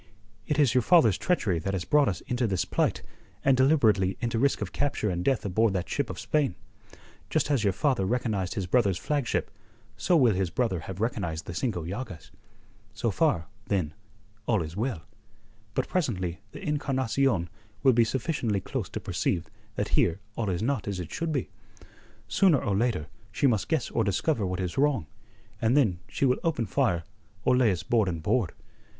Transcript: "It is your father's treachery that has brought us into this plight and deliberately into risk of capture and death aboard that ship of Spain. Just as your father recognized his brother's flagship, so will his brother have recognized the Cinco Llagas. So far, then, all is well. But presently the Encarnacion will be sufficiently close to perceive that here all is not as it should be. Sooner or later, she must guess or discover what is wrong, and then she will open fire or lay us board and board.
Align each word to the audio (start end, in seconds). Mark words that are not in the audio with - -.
"It 0.47 0.57
is 0.57 0.73
your 0.73 0.81
father's 0.81 1.19
treachery 1.19 1.59
that 1.59 1.75
has 1.75 1.85
brought 1.85 2.09
us 2.09 2.21
into 2.21 2.47
this 2.47 2.65
plight 2.65 3.03
and 3.45 3.55
deliberately 3.55 4.17
into 4.19 4.39
risk 4.39 4.59
of 4.59 4.71
capture 4.71 5.11
and 5.11 5.23
death 5.23 5.45
aboard 5.45 5.73
that 5.73 5.87
ship 5.87 6.09
of 6.09 6.19
Spain. 6.19 6.55
Just 7.29 7.51
as 7.51 7.63
your 7.63 7.71
father 7.71 8.03
recognized 8.03 8.55
his 8.55 8.65
brother's 8.65 8.97
flagship, 8.97 9.51
so 9.97 10.17
will 10.17 10.33
his 10.33 10.49
brother 10.49 10.79
have 10.79 10.99
recognized 11.01 11.45
the 11.45 11.53
Cinco 11.53 11.85
Llagas. 11.85 12.31
So 12.95 13.11
far, 13.11 13.45
then, 13.67 13.93
all 14.47 14.63
is 14.63 14.75
well. 14.75 15.03
But 15.75 15.87
presently 15.87 16.39
the 16.51 16.67
Encarnacion 16.67 17.47
will 17.83 17.93
be 17.93 18.03
sufficiently 18.03 18.59
close 18.59 18.89
to 18.89 18.99
perceive 18.99 19.51
that 19.75 19.89
here 19.89 20.19
all 20.35 20.49
is 20.49 20.63
not 20.63 20.87
as 20.87 20.99
it 20.99 21.13
should 21.13 21.31
be. 21.31 21.51
Sooner 22.27 22.57
or 22.59 22.75
later, 22.75 23.05
she 23.31 23.45
must 23.45 23.69
guess 23.69 23.91
or 23.91 24.03
discover 24.03 24.47
what 24.47 24.59
is 24.59 24.79
wrong, 24.79 25.05
and 25.61 25.77
then 25.77 25.99
she 26.07 26.25
will 26.25 26.39
open 26.43 26.65
fire 26.65 27.03
or 27.45 27.55
lay 27.55 27.71
us 27.71 27.83
board 27.83 28.07
and 28.09 28.23
board. 28.23 28.51